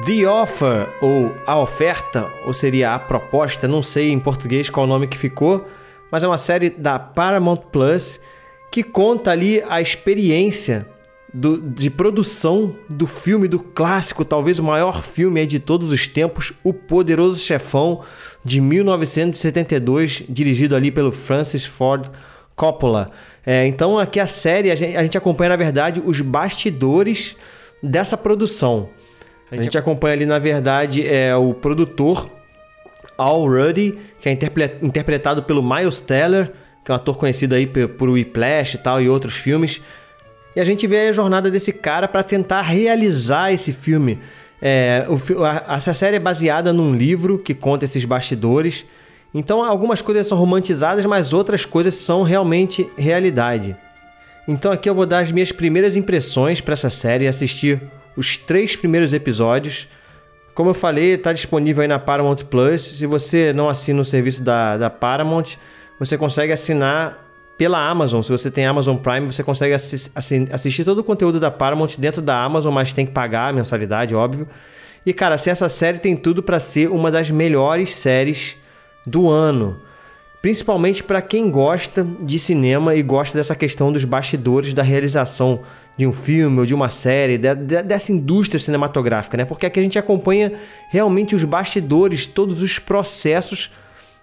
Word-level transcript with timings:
The 0.00 0.26
Offer, 0.26 0.88
ou 1.02 1.34
A 1.46 1.58
Oferta, 1.58 2.26
ou 2.46 2.54
seria 2.54 2.94
A 2.94 2.98
Proposta, 2.98 3.68
não 3.68 3.82
sei 3.82 4.10
em 4.10 4.18
português 4.18 4.70
qual 4.70 4.86
o 4.86 4.88
nome 4.88 5.06
que 5.06 5.18
ficou, 5.18 5.66
mas 6.10 6.22
é 6.22 6.26
uma 6.26 6.38
série 6.38 6.70
da 6.70 6.98
Paramount 6.98 7.58
Plus 7.70 8.18
que 8.70 8.82
conta 8.82 9.30
ali 9.30 9.62
a 9.68 9.82
experiência 9.82 10.88
do, 11.32 11.58
de 11.58 11.90
produção 11.90 12.74
do 12.88 13.06
filme, 13.06 13.46
do 13.46 13.58
clássico, 13.58 14.24
talvez 14.24 14.58
o 14.58 14.62
maior 14.62 15.04
filme 15.04 15.44
de 15.46 15.58
todos 15.60 15.92
os 15.92 16.08
tempos, 16.08 16.54
O 16.64 16.72
Poderoso 16.72 17.38
Chefão, 17.38 18.02
de 18.42 18.62
1972, 18.62 20.24
dirigido 20.26 20.74
ali 20.74 20.90
pelo 20.90 21.12
Francis 21.12 21.66
Ford 21.66 22.10
Coppola. 22.56 23.10
É, 23.44 23.66
então 23.66 23.98
aqui 23.98 24.18
a 24.18 24.26
série, 24.26 24.70
a 24.70 24.74
gente, 24.74 24.96
a 24.96 25.02
gente 25.02 25.18
acompanha 25.18 25.50
na 25.50 25.56
verdade 25.56 26.02
os 26.04 26.22
bastidores 26.22 27.36
dessa 27.82 28.16
produção. 28.16 28.88
A 29.52 29.62
gente 29.62 29.76
acompanha 29.76 30.14
ali, 30.14 30.24
na 30.24 30.38
verdade, 30.38 31.06
é 31.06 31.36
o 31.36 31.52
produtor 31.52 32.26
Al 33.18 33.46
Ruddy, 33.46 33.98
que 34.18 34.28
é 34.28 34.32
interpretado 34.32 35.42
pelo 35.42 35.62
Miles 35.62 36.00
Teller, 36.00 36.52
que 36.82 36.90
é 36.90 36.94
um 36.94 36.96
ator 36.96 37.18
conhecido 37.18 37.54
aí 37.54 37.66
por 37.66 38.08
Whiplash 38.08 38.74
e 38.74 38.78
tal 38.78 39.00
e 39.00 39.10
outros 39.10 39.34
filmes. 39.34 39.82
E 40.56 40.60
a 40.60 40.64
gente 40.64 40.86
vê 40.86 41.08
a 41.08 41.12
jornada 41.12 41.50
desse 41.50 41.70
cara 41.70 42.08
para 42.08 42.22
tentar 42.22 42.62
realizar 42.62 43.52
esse 43.52 43.72
filme. 43.72 44.18
É, 44.60 45.06
o, 45.08 45.44
a, 45.44 45.74
essa 45.76 45.92
série 45.92 46.16
é 46.16 46.20
baseada 46.20 46.72
num 46.72 46.94
livro 46.94 47.38
que 47.38 47.52
conta 47.52 47.84
esses 47.84 48.06
bastidores. 48.06 48.86
Então 49.34 49.62
algumas 49.62 50.00
coisas 50.00 50.26
são 50.26 50.38
romantizadas, 50.38 51.04
mas 51.04 51.34
outras 51.34 51.66
coisas 51.66 51.94
são 51.94 52.22
realmente 52.22 52.88
realidade. 52.96 53.76
Então 54.48 54.72
aqui 54.72 54.88
eu 54.88 54.94
vou 54.94 55.04
dar 55.04 55.20
as 55.20 55.30
minhas 55.30 55.52
primeiras 55.52 55.94
impressões 55.94 56.60
para 56.60 56.72
essa 56.72 56.88
série, 56.88 57.26
assistir 57.28 57.80
os 58.16 58.36
três 58.36 58.76
primeiros 58.76 59.12
episódios. 59.12 59.88
Como 60.54 60.70
eu 60.70 60.74
falei, 60.74 61.14
está 61.14 61.32
disponível 61.32 61.82
aí 61.82 61.88
na 61.88 61.98
Paramount 61.98 62.44
Plus. 62.50 62.82
Se 62.82 63.06
você 63.06 63.52
não 63.52 63.68
assina 63.68 64.00
o 64.00 64.04
serviço 64.04 64.42
da, 64.42 64.76
da 64.76 64.90
Paramount, 64.90 65.56
você 65.98 66.18
consegue 66.18 66.52
assinar 66.52 67.18
pela 67.56 67.78
Amazon. 67.78 68.22
Se 68.22 68.30
você 68.30 68.50
tem 68.50 68.66
Amazon 68.66 68.96
Prime, 68.96 69.26
você 69.26 69.42
consegue 69.42 69.74
assi 69.74 70.10
assistir 70.50 70.84
todo 70.84 70.98
o 70.98 71.04
conteúdo 71.04 71.38
da 71.38 71.50
Paramount 71.50 71.90
dentro 71.98 72.20
da 72.20 72.42
Amazon, 72.42 72.72
mas 72.72 72.92
tem 72.92 73.06
que 73.06 73.12
pagar 73.12 73.48
a 73.48 73.52
mensalidade, 73.52 74.14
óbvio. 74.14 74.48
E 75.06 75.12
cara, 75.12 75.38
se 75.38 75.50
essa 75.50 75.68
série 75.68 75.98
tem 75.98 76.16
tudo 76.16 76.42
para 76.42 76.58
ser 76.58 76.90
uma 76.90 77.10
das 77.10 77.30
melhores 77.30 77.94
séries 77.94 78.56
do 79.06 79.28
ano. 79.28 79.80
Principalmente 80.42 81.04
para 81.04 81.22
quem 81.22 81.48
gosta 81.52 82.04
de 82.20 82.36
cinema 82.36 82.96
e 82.96 83.02
gosta 83.02 83.38
dessa 83.38 83.54
questão 83.54 83.92
dos 83.92 84.04
bastidores 84.04 84.74
da 84.74 84.82
realização 84.82 85.60
de 85.96 86.04
um 86.04 86.12
filme 86.12 86.58
ou 86.58 86.66
de 86.66 86.74
uma 86.74 86.88
série, 86.88 87.38
de, 87.38 87.54
de, 87.54 87.82
dessa 87.84 88.10
indústria 88.10 88.58
cinematográfica, 88.58 89.36
né? 89.36 89.44
Porque 89.44 89.66
aqui 89.66 89.78
a 89.78 89.82
gente 89.84 90.00
acompanha 90.00 90.54
realmente 90.90 91.36
os 91.36 91.44
bastidores, 91.44 92.26
todos 92.26 92.60
os 92.60 92.76
processos 92.80 93.70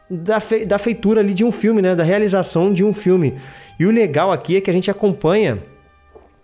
da, 0.09 0.41
fe, 0.41 0.65
da 0.65 0.77
feitura 0.77 1.21
ali 1.21 1.33
de 1.33 1.45
um 1.45 1.53
filme, 1.53 1.81
né? 1.81 1.95
Da 1.95 2.03
realização 2.03 2.73
de 2.73 2.83
um 2.83 2.91
filme. 2.91 3.35
E 3.79 3.85
o 3.85 3.89
legal 3.91 4.29
aqui 4.29 4.57
é 4.57 4.61
que 4.61 4.69
a 4.69 4.73
gente 4.73 4.91
acompanha 4.91 5.59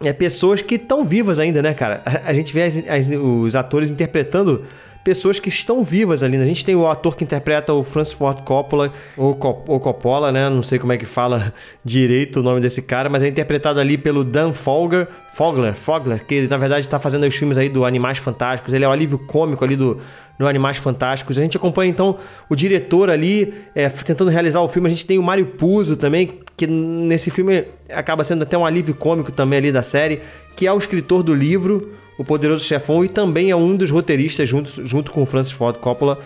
é, 0.02 0.14
pessoas 0.14 0.62
que 0.62 0.76
estão 0.76 1.04
vivas 1.04 1.38
ainda, 1.38 1.62
né, 1.62 1.74
cara? 1.74 2.02
A, 2.06 2.30
a 2.30 2.34
gente 2.34 2.54
vê 2.54 2.64
as, 2.64 2.78
as, 2.88 3.08
os 3.08 3.58
atores 3.58 3.92
interpretando 3.92 4.64
pessoas 5.06 5.40
que 5.40 5.50
estão 5.50 5.84
vivas 5.84 6.24
ali. 6.24 6.36
Né? 6.36 6.44
A 6.44 6.48
gente 6.48 6.66
tem 6.66 6.76
o 6.76 6.88
ator 6.88 7.16
que 7.16 7.24
interpreta 7.24 7.72
o 7.72 7.84
Francis 7.84 8.16
Ford 8.16 8.42
Coppola, 8.42 8.92
ou, 9.16 9.38
ou 9.68 9.80
Coppola, 9.80 10.32
né? 10.32 10.50
Não 10.50 10.64
sei 10.64 10.80
como 10.80 10.92
é 10.92 10.98
que 10.98 11.06
fala 11.06 11.54
direito 11.86 12.40
o 12.40 12.44
nome 12.44 12.60
desse 12.60 12.82
cara, 12.82 13.08
mas 13.08 13.22
é 13.22 13.28
interpretado 13.28 13.80
ali 13.80 14.00
pelo 14.00 14.24
Dan 14.24 14.52
Fogler, 14.52 15.08
Fogler, 15.32 15.76
Fogler 15.76 16.26
que 16.26 16.48
na 16.48 16.58
verdade 16.58 16.82
está 16.82 16.98
fazendo 17.00 17.28
os 17.28 17.36
filmes 17.36 17.56
aí 17.56 17.70
do 17.70 17.86
Animais 17.86 18.18
Fantásticos. 18.18 18.74
Ele 18.74 18.84
é 18.84 18.88
o 18.88 18.92
alívio 18.92 19.20
cômico 19.20 19.64
ali 19.64 19.76
do, 19.76 20.02
no 20.38 20.48
Animais 20.48 20.78
Fantásticos. 20.78 21.38
A 21.38 21.42
gente 21.42 21.58
acompanha 21.58 21.90
então 21.90 22.18
o 22.50 22.56
diretor 22.56 23.10
ali 23.10 23.54
é, 23.74 23.90
tentando 23.90 24.30
realizar 24.30 24.62
o 24.62 24.68
filme. 24.68 24.88
A 24.88 24.92
gente 24.92 25.06
tem 25.06 25.18
o 25.18 25.24
Mário 25.24 25.46
Puzo 25.46 25.96
também, 25.96 26.40
que 26.58 26.68
nesse 26.68 27.32
filme 27.32 27.66
acaba 27.90 28.24
sendo 28.24 28.44
até 28.44 28.58
um 28.58 28.66
alívio 28.66 28.94
cômico 28.94 29.32
também 29.32 29.60
ali 29.60 29.72
da 29.72 29.84
série, 29.84 30.22
que 30.56 30.68
é 30.68 30.74
o 30.74 30.78
escritor 30.78 31.24
do 31.24 31.34
livro 31.34 31.92
o 32.18 32.24
Poderoso 32.24 32.64
Chefão 32.64 33.04
e 33.04 33.10
também 33.10 33.52
é 33.52 33.56
um 33.56 33.76
dos 33.76 33.92
roteiristas 33.92 34.48
junto, 34.48 34.86
junto 34.86 35.12
com 35.12 35.22
o 35.22 35.26
Francis 35.26 35.54
Ford 35.54 35.78
Coppola. 35.78 36.20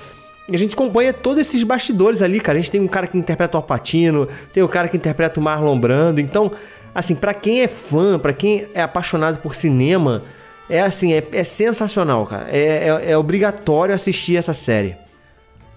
A 0.52 0.58
gente 0.58 0.74
acompanha 0.74 1.14
todos 1.14 1.42
esses 1.42 1.62
bastidores 1.64 2.22
ali, 2.22 2.40
cara. 2.40 2.58
A 2.58 2.62
gente 2.62 2.72
tem 2.72 2.82
um 2.82 2.88
cara 2.88 3.08
que 3.08 3.18
interpreta 3.18 3.58
o 3.58 3.60
Alpatino, 3.62 4.28
tem 4.52 4.64
o 4.64 4.66
um 4.66 4.70
cara 4.70 4.88
que 4.88 4.98
interpreta 4.98 5.40
o 5.40 5.44
Marlon 5.44 5.80
Brando. 5.80 6.20
Então, 6.20 6.52
assim, 6.94 7.14
para 7.14 7.34
quem 7.34 7.62
é 7.62 7.68
fã, 7.68 8.18
para 8.18 8.34
quem 8.34 8.66
é 8.74 8.82
apaixonado 8.82 9.40
por 9.40 9.56
cinema, 9.56 10.24
é 10.70 10.82
assim, 10.82 11.14
é, 11.14 11.24
é 11.32 11.44
sensacional, 11.44 12.26
cara. 12.26 12.48
É, 12.50 12.88
é, 12.88 13.12
é, 13.12 13.18
obrigatório 13.18 13.94
assistir 13.94 14.38
essa 14.38 14.54
série. 14.54 14.96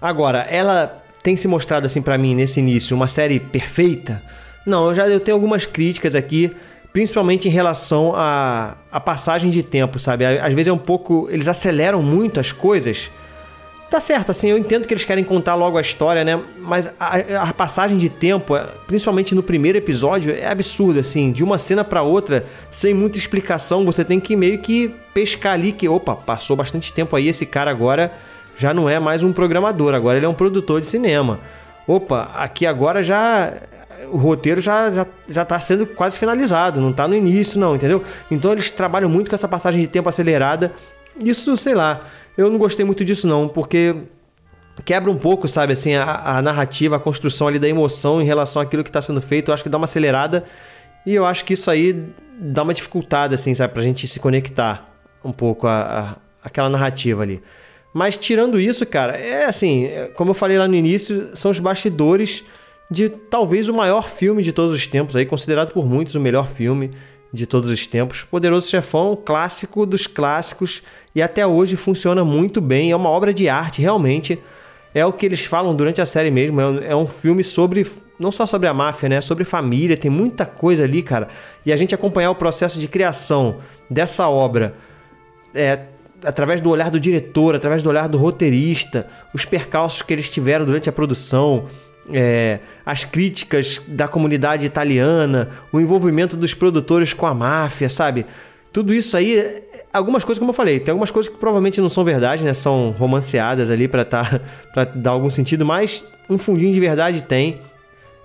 Agora, 0.01 0.39
ela 0.49 1.01
tem 1.21 1.35
se 1.35 1.47
mostrado 1.47 1.85
assim 1.85 2.01
para 2.01 2.17
mim 2.17 2.35
nesse 2.35 2.59
início 2.59 2.95
uma 2.95 3.07
série 3.07 3.39
perfeita? 3.39 4.21
Não, 4.65 4.89
eu 4.89 4.93
já 4.93 5.07
eu 5.07 5.19
tenho 5.19 5.35
algumas 5.35 5.65
críticas 5.65 6.15
aqui 6.15 6.55
principalmente 6.93 7.47
em 7.47 7.51
relação 7.51 8.13
à 8.15 9.01
passagem 9.03 9.49
de 9.49 9.63
tempo, 9.63 9.97
sabe? 9.97 10.25
Às 10.25 10.53
vezes 10.53 10.67
é 10.67 10.71
um 10.71 10.77
pouco. 10.77 11.27
Eles 11.31 11.47
aceleram 11.47 12.03
muito 12.03 12.39
as 12.39 12.51
coisas. 12.51 13.09
Tá 13.93 13.99
certo, 13.99 14.31
assim, 14.31 14.49
eu 14.49 14.57
entendo 14.57 14.87
que 14.87 14.93
eles 14.95 15.05
querem 15.05 15.23
contar 15.23 15.53
logo 15.53 15.77
a 15.77 15.81
história, 15.81 16.23
né? 16.23 16.41
Mas 16.57 16.91
a, 16.99 17.43
a 17.43 17.53
passagem 17.53 17.95
de 17.95 18.09
tempo, 18.09 18.55
principalmente 18.87 19.35
no 19.35 19.43
primeiro 19.43 19.77
episódio, 19.77 20.33
é 20.33 20.47
absurda, 20.47 21.01
assim. 21.01 21.31
De 21.31 21.43
uma 21.43 21.59
cena 21.59 21.83
para 21.83 22.01
outra, 22.01 22.43
sem 22.71 22.91
muita 22.91 23.19
explicação, 23.19 23.85
você 23.85 24.03
tem 24.03 24.19
que 24.19 24.35
meio 24.35 24.57
que 24.57 24.87
pescar 25.13 25.53
ali 25.53 25.71
que, 25.71 25.87
opa, 25.87 26.15
passou 26.15 26.55
bastante 26.55 26.91
tempo 26.91 27.15
aí, 27.15 27.27
esse 27.27 27.45
cara 27.45 27.69
agora 27.69 28.11
já 28.57 28.73
não 28.73 28.89
é 28.89 28.99
mais 28.99 29.21
um 29.21 29.31
programador, 29.31 29.93
agora 29.93 30.17
ele 30.17 30.25
é 30.25 30.29
um 30.29 30.33
produtor 30.33 30.81
de 30.81 30.87
cinema. 30.87 31.39
Opa, 31.85 32.31
aqui 32.33 32.65
agora 32.65 33.03
já 33.03 33.53
o 34.11 34.17
roteiro 34.17 34.59
já, 34.59 34.89
já, 34.89 35.05
já 35.29 35.45
tá 35.45 35.59
sendo 35.59 35.85
quase 35.85 36.17
finalizado, 36.17 36.81
não 36.81 36.91
tá 36.91 37.07
no 37.07 37.13
início, 37.13 37.59
não, 37.59 37.75
entendeu? 37.75 38.03
Então 38.31 38.53
eles 38.53 38.71
trabalham 38.71 39.07
muito 39.07 39.29
com 39.29 39.35
essa 39.35 39.47
passagem 39.47 39.81
de 39.81 39.87
tempo 39.87 40.09
acelerada. 40.09 40.71
Isso, 41.23 41.55
sei 41.55 41.75
lá, 41.75 42.01
eu 42.37 42.49
não 42.49 42.57
gostei 42.57 42.85
muito 42.85 43.03
disso, 43.05 43.27
não, 43.27 43.47
porque 43.47 43.95
quebra 44.85 45.11
um 45.11 45.17
pouco, 45.17 45.47
sabe, 45.47 45.73
assim, 45.73 45.95
a, 45.95 46.37
a 46.37 46.41
narrativa, 46.41 46.95
a 46.95 46.99
construção 46.99 47.47
ali 47.47 47.59
da 47.59 47.67
emoção 47.67 48.21
em 48.21 48.25
relação 48.25 48.61
àquilo 48.61 48.83
que 48.83 48.89
está 48.89 49.01
sendo 49.01 49.21
feito. 49.21 49.49
Eu 49.49 49.53
acho 49.53 49.63
que 49.63 49.69
dá 49.69 49.77
uma 49.77 49.85
acelerada 49.85 50.45
e 51.05 51.13
eu 51.13 51.25
acho 51.25 51.45
que 51.45 51.53
isso 51.53 51.69
aí 51.69 52.05
dá 52.39 52.63
uma 52.63 52.73
dificuldade, 52.73 53.35
assim, 53.35 53.53
sabe, 53.53 53.73
pra 53.73 53.81
gente 53.81 54.07
se 54.07 54.19
conectar 54.19 54.89
um 55.23 55.31
pouco 55.31 55.67
a, 55.67 56.17
a 56.19 56.23
aquela 56.43 56.69
narrativa 56.69 57.23
ali. 57.23 57.41
Mas 57.93 58.17
tirando 58.17 58.59
isso, 58.59 58.85
cara, 58.85 59.15
é 59.17 59.45
assim, 59.45 59.85
é, 59.85 60.07
como 60.07 60.31
eu 60.31 60.35
falei 60.35 60.57
lá 60.57 60.67
no 60.67 60.75
início, 60.75 61.29
são 61.35 61.51
os 61.51 61.59
bastidores 61.59 62.43
de 62.91 63.07
talvez 63.07 63.69
o 63.69 63.73
maior 63.73 64.09
filme 64.09 64.43
de 64.43 64.51
todos 64.51 64.75
os 64.75 64.85
tempos, 64.85 65.15
aí 65.15 65.25
considerado 65.25 65.71
por 65.71 65.85
muitos 65.85 66.15
o 66.15 66.19
melhor 66.19 66.47
filme 66.47 66.91
de 67.33 67.47
todos 67.47 67.71
os 67.71 67.87
tempos. 67.87 68.23
Poderoso 68.23 68.69
Chefão, 68.69 69.17
clássico 69.17 69.85
dos 69.85 70.05
clássicos 70.05 70.83
e 71.15 71.21
até 71.21 71.45
hoje 71.45 71.75
funciona 71.75 72.23
muito 72.23 72.61
bem. 72.61 72.91
É 72.91 72.95
uma 72.95 73.09
obra 73.09 73.33
de 73.33 73.49
arte, 73.49 73.81
realmente. 73.81 74.39
É 74.93 75.03
o 75.03 75.11
que 75.11 75.25
eles 75.25 75.43
falam 75.43 75.75
durante 75.75 75.99
a 75.99 76.05
série 76.05 76.29
mesmo. 76.29 76.61
É 76.61 76.95
um, 76.95 77.03
é 77.03 77.07
filme 77.07 77.43
sobre. 77.43 77.87
Não 78.19 78.31
só 78.31 78.45
sobre 78.45 78.67
a 78.67 78.73
máfia, 78.73 79.09
né? 79.09 79.19
Sobre 79.19 79.43
família. 79.43 79.97
Tem 79.97 80.11
muita 80.11 80.45
coisa 80.45 80.83
ali, 80.83 81.01
cara. 81.01 81.27
E 81.65 81.73
a 81.73 81.75
gente 81.75 81.95
acompanhar 81.95 82.29
o 82.29 82.35
processo 82.35 82.79
de 82.79 82.87
criação 82.87 83.57
dessa 83.89 84.29
obra. 84.29 84.75
É, 85.55 85.79
através 86.23 86.61
do 86.61 86.69
olhar 86.69 86.91
do 86.91 86.99
diretor, 86.99 87.55
através 87.55 87.81
do 87.81 87.89
olhar 87.89 88.07
do 88.07 88.17
roteirista, 88.17 89.07
os 89.33 89.43
percalços 89.43 90.03
que 90.03 90.13
eles 90.13 90.29
tiveram 90.29 90.65
durante 90.65 90.87
a 90.87 90.91
produção, 90.91 91.65
é, 92.11 92.59
as 92.85 93.05
críticas 93.05 93.81
da 93.87 94.07
comunidade 94.07 94.65
italiana, 94.65 95.49
o 95.71 95.79
envolvimento 95.79 96.35
dos 96.35 96.53
produtores 96.53 97.13
com 97.13 97.25
a 97.25 97.33
máfia, 97.33 97.87
sabe? 97.89 98.25
Tudo 98.71 98.93
isso 98.93 99.15
aí, 99.15 99.61
algumas 99.93 100.23
coisas, 100.23 100.39
como 100.39 100.49
eu 100.49 100.55
falei, 100.55 100.79
tem 100.79 100.91
algumas 100.91 101.11
coisas 101.11 101.31
que 101.31 101.37
provavelmente 101.37 101.79
não 101.79 101.89
são 101.89 102.03
verdade, 102.03 102.43
né? 102.43 102.53
São 102.53 102.89
romanceadas 102.97 103.69
ali 103.69 103.87
para 103.87 104.03
tá, 104.03 104.41
pra 104.73 104.83
dar 104.83 105.11
algum 105.11 105.29
sentido, 105.29 105.65
mas 105.65 106.05
um 106.29 106.37
fundinho 106.37 106.73
de 106.73 106.79
verdade 106.79 107.21
tem. 107.21 107.61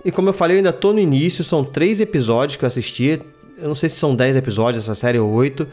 E 0.03 0.11
como 0.11 0.29
eu 0.29 0.33
falei, 0.33 0.55
eu 0.55 0.59
ainda 0.59 0.73
tô 0.73 0.91
no 0.91 0.99
início, 0.99 1.43
são 1.43 1.63
três 1.63 1.99
episódios 1.99 2.57
que 2.57 2.65
eu 2.65 2.67
assisti. 2.67 3.21
Eu 3.61 3.67
não 3.67 3.75
sei 3.75 3.89
se 3.89 3.97
são 3.97 4.15
dez 4.15 4.35
episódios 4.35 4.85
essa 4.85 4.95
série 4.95 5.19
ou 5.19 5.29
oito. 5.31 5.67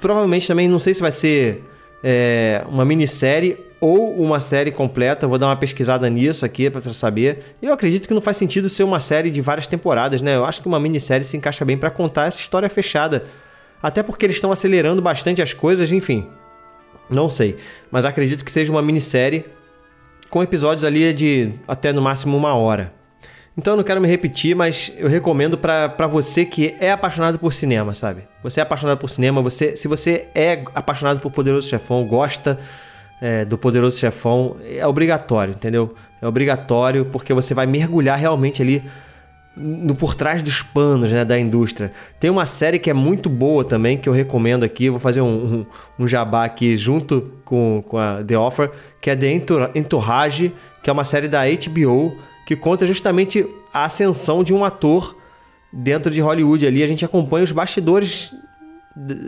Provavelmente 0.00 0.46
também 0.46 0.68
não 0.68 0.78
sei 0.78 0.94
se 0.94 1.00
vai 1.00 1.12
ser 1.12 1.62
é, 2.06 2.62
uma 2.68 2.84
minissérie 2.84 3.56
ou 3.80 4.14
uma 4.22 4.38
série 4.38 4.70
completa. 4.70 5.24
Eu 5.24 5.30
vou 5.30 5.38
dar 5.38 5.46
uma 5.46 5.56
pesquisada 5.56 6.08
nisso 6.10 6.44
aqui 6.44 6.68
para 6.68 6.92
saber. 6.92 7.56
Eu 7.62 7.72
acredito 7.72 8.06
que 8.06 8.12
não 8.12 8.20
faz 8.20 8.36
sentido 8.36 8.68
ser 8.68 8.84
uma 8.84 9.00
série 9.00 9.30
de 9.30 9.40
várias 9.40 9.66
temporadas, 9.66 10.20
né? 10.20 10.36
Eu 10.36 10.44
acho 10.44 10.60
que 10.60 10.68
uma 10.68 10.78
minissérie 10.78 11.24
se 11.24 11.34
encaixa 11.34 11.64
bem 11.64 11.78
para 11.78 11.90
contar 11.90 12.26
essa 12.26 12.38
história 12.38 12.68
fechada. 12.68 13.24
Até 13.82 14.02
porque 14.02 14.26
eles 14.26 14.36
estão 14.36 14.52
acelerando 14.52 15.00
bastante 15.00 15.40
as 15.40 15.54
coisas, 15.54 15.90
enfim. 15.90 16.28
Não 17.08 17.30
sei. 17.30 17.56
Mas 17.90 18.04
acredito 18.04 18.44
que 18.44 18.52
seja 18.52 18.70
uma 18.70 18.82
minissérie 18.82 19.46
com 20.28 20.42
episódios 20.42 20.84
ali 20.84 21.14
de 21.14 21.54
até 21.66 21.90
no 21.90 22.02
máximo 22.02 22.36
uma 22.36 22.54
hora. 22.54 22.92
Então 23.56 23.74
eu 23.74 23.76
não 23.76 23.84
quero 23.84 24.00
me 24.00 24.08
repetir, 24.08 24.56
mas 24.56 24.92
eu 24.96 25.08
recomendo 25.08 25.56
para 25.56 26.06
você 26.08 26.44
que 26.44 26.74
é 26.80 26.90
apaixonado 26.90 27.38
por 27.38 27.52
cinema, 27.52 27.94
sabe? 27.94 28.24
Você 28.42 28.58
é 28.58 28.62
apaixonado 28.62 28.98
por 28.98 29.08
cinema, 29.08 29.40
você, 29.40 29.76
se 29.76 29.86
você 29.86 30.26
é 30.34 30.64
apaixonado 30.74 31.20
por 31.20 31.30
Poderoso 31.30 31.68
Chefão, 31.68 32.04
gosta 32.04 32.58
é, 33.20 33.44
do 33.44 33.56
Poderoso 33.56 33.98
Chefão, 33.98 34.56
é 34.64 34.84
obrigatório, 34.84 35.54
entendeu? 35.54 35.94
É 36.20 36.26
obrigatório 36.26 37.04
porque 37.06 37.32
você 37.32 37.54
vai 37.54 37.64
mergulhar 37.64 38.18
realmente 38.18 38.60
ali 38.60 38.82
no 39.56 39.94
por 39.94 40.16
trás 40.16 40.42
dos 40.42 40.62
panos 40.62 41.12
né, 41.12 41.24
da 41.24 41.38
indústria. 41.38 41.92
Tem 42.18 42.30
uma 42.30 42.46
série 42.46 42.78
que 42.78 42.90
é 42.90 42.94
muito 42.94 43.28
boa 43.28 43.64
também, 43.64 43.96
que 43.96 44.08
eu 44.08 44.12
recomendo 44.12 44.64
aqui, 44.64 44.90
vou 44.90 44.98
fazer 44.98 45.20
um, 45.20 45.26
um, 45.60 45.66
um 46.00 46.08
jabá 46.08 46.44
aqui 46.44 46.76
junto 46.76 47.32
com, 47.44 47.84
com 47.86 47.98
a 47.98 48.22
The 48.24 48.36
Offer, 48.36 48.70
que 49.00 49.10
é 49.10 49.16
The 49.16 49.30
Entourage, 49.74 50.52
que 50.82 50.90
é 50.90 50.92
uma 50.92 51.04
série 51.04 51.28
da 51.28 51.42
HBO, 51.44 52.18
que 52.46 52.54
conta 52.54 52.86
justamente 52.86 53.46
a 53.72 53.84
ascensão 53.84 54.44
de 54.44 54.52
um 54.52 54.64
ator 54.64 55.16
dentro 55.72 56.10
de 56.10 56.20
Hollywood. 56.20 56.66
Ali 56.66 56.82
a 56.82 56.86
gente 56.86 57.04
acompanha 57.04 57.44
os 57.44 57.52
bastidores 57.52 58.32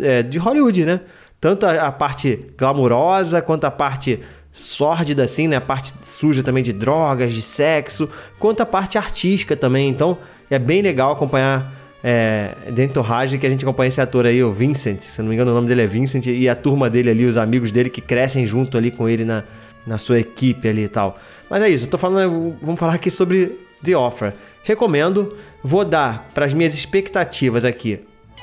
é, 0.02 0.22
de 0.22 0.38
Hollywood, 0.38 0.84
né? 0.84 1.00
Tanto 1.40 1.66
a, 1.66 1.92
parte 1.92 2.46
glamurosa 2.56 3.42
quanto 3.42 3.64
a 3.64 3.70
parte 3.70 4.20
sórdida, 4.52 5.24
assim, 5.24 5.48
né? 5.48 5.56
A 5.56 5.60
parte 5.60 5.92
suja 6.04 6.42
também 6.42 6.62
de 6.62 6.72
drogas, 6.72 7.32
de 7.32 7.42
sexo, 7.42 8.08
quanto 8.38 8.62
a 8.62 8.66
parte 8.66 8.96
artística 8.96 9.56
também. 9.56 9.88
Então 9.88 10.16
é 10.50 10.58
bem 10.58 10.80
legal 10.80 11.12
acompanhar 11.12 11.72
é, 12.02 12.54
dentro 12.70 13.02
do 13.02 13.38
que 13.38 13.46
a 13.46 13.50
gente 13.50 13.64
acompanha 13.64 13.88
esse 13.88 14.00
ator 14.00 14.26
aí, 14.26 14.42
o 14.42 14.52
Vincent, 14.52 15.00
se 15.00 15.20
não 15.20 15.28
me 15.28 15.34
engano 15.34 15.50
o 15.50 15.54
nome 15.54 15.66
dele 15.66 15.82
é 15.82 15.86
Vincent, 15.86 16.26
e 16.26 16.48
a 16.48 16.54
turma 16.54 16.88
dele 16.88 17.10
ali, 17.10 17.24
os 17.24 17.36
amigos 17.36 17.72
dele 17.72 17.90
que 17.90 18.00
crescem 18.00 18.46
junto 18.46 18.78
ali 18.78 18.92
com 18.92 19.08
ele 19.08 19.24
na, 19.24 19.42
na 19.86 19.98
sua 19.98 20.18
equipe 20.18 20.68
ali 20.68 20.84
e 20.84 20.88
tal. 20.88 21.18
Mas 21.48 21.62
é 21.62 21.68
isso, 21.68 21.84
eu 21.84 21.90
tô 21.90 21.98
falando, 21.98 22.56
vamos 22.60 22.80
falar 22.80 22.94
aqui 22.94 23.10
sobre 23.10 23.58
The 23.84 23.96
Offer. 23.96 24.32
Recomendo, 24.62 25.36
vou 25.62 25.84
dar 25.84 26.28
para 26.34 26.44
as 26.44 26.52
minhas 26.52 26.74
expectativas 26.74 27.64
aqui 27.64 28.00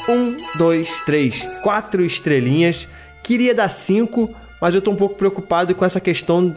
um, 0.07 0.37
dois, 0.57 0.89
três, 1.05 1.43
quatro 1.61 2.03
estrelinhas. 2.03 2.87
Queria 3.23 3.53
dar 3.53 3.69
cinco, 3.69 4.33
mas 4.61 4.75
eu 4.75 4.81
tô 4.81 4.91
um 4.91 4.95
pouco 4.95 5.15
preocupado 5.15 5.73
com 5.75 5.85
essa 5.85 5.99
questão 5.99 6.55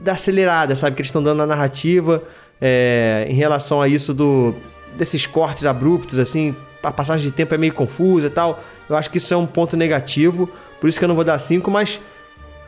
da 0.00 0.12
acelerada, 0.12 0.74
sabe? 0.74 0.96
Que 0.96 1.02
eles 1.02 1.08
estão 1.08 1.22
dando 1.22 1.38
na 1.38 1.46
narrativa 1.46 2.22
é, 2.60 3.26
em 3.28 3.34
relação 3.34 3.82
a 3.82 3.88
isso 3.88 4.14
do 4.14 4.54
desses 4.96 5.26
cortes 5.26 5.66
abruptos, 5.66 6.18
assim, 6.18 6.56
a 6.82 6.90
passagem 6.90 7.28
de 7.28 7.36
tempo 7.36 7.54
é 7.54 7.58
meio 7.58 7.74
confusa 7.74 8.28
e 8.28 8.30
tal. 8.30 8.64
Eu 8.88 8.96
acho 8.96 9.10
que 9.10 9.18
isso 9.18 9.34
é 9.34 9.36
um 9.36 9.46
ponto 9.46 9.76
negativo, 9.76 10.48
por 10.80 10.88
isso 10.88 10.98
que 10.98 11.04
eu 11.04 11.08
não 11.08 11.14
vou 11.14 11.24
dar 11.24 11.38
cinco, 11.38 11.70
mas 11.70 12.00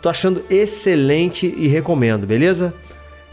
Tô 0.01 0.09
achando 0.09 0.45
excelente 0.49 1.53
e 1.57 1.67
recomendo, 1.67 2.27
beleza? 2.27 2.73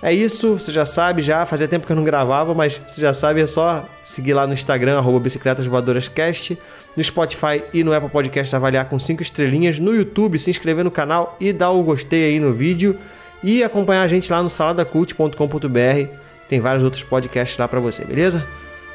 É 0.02 0.14
isso, 0.14 0.54
você 0.60 0.72
já 0.72 0.86
sabe, 0.86 1.22
já 1.22 1.46
fazia 1.46 1.68
tempo 1.68 1.86
que 1.86 1.92
eu 1.92 1.96
não 1.96 2.04
gravava, 2.04 2.54
mas 2.54 2.80
você 2.86 3.02
já 3.02 3.14
sabe, 3.14 3.42
é 3.42 3.48
só 3.48 3.88
seguir 4.04 4.34
lá 4.34 4.46
no 4.46 4.54
Instagram, 4.54 4.98
arroba 4.98 5.20
Bicicletas 5.20 5.66
Voadoras 5.66 6.08
Cast, 6.08 6.58
no 6.96 7.04
Spotify 7.04 7.64
e 7.74 7.84
no 7.84 7.94
Apple 7.94 8.10
Podcast 8.10 8.56
avaliar 8.56 8.88
com 8.88 9.00
5 9.00 9.24
estrelinhas, 9.24 9.80
no 9.80 9.96
YouTube 9.96 10.38
se 10.38 10.50
inscrever 10.50 10.84
no 10.84 10.92
canal 10.92 11.36
e 11.40 11.52
dar 11.52 11.72
o 11.72 11.82
gostei 11.82 12.26
aí 12.26 12.40
no 12.40 12.54
vídeo 12.54 12.98
e 13.44 13.64
acompanhar 13.64 14.04
a 14.04 14.08
gente 14.08 14.32
lá 14.32 14.44
no 14.44 14.50
saladacult.com.br, 14.50 16.10
tem 16.48 16.60
vários 16.60 16.84
outros 16.84 17.04
podcasts 17.04 17.58
lá 17.58 17.68
para 17.68 17.80
você, 17.80 18.06
beleza? 18.06 18.46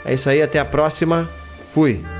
É 0.05 0.15
isso 0.15 0.29
aí, 0.31 0.41
até 0.41 0.59
a 0.59 0.65
próxima, 0.65 1.29
fui! 1.73 2.20